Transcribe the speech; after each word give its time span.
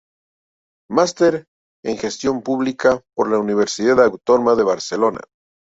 Master 0.89 1.45
en 1.85 1.99
Gestión 1.99 2.41
Pública 2.41 3.03
por 3.15 3.29
la 3.29 3.37
Universidad 3.37 4.03
Autónoma 4.03 4.55
de 4.55 4.63
Barcelona. 4.63 5.19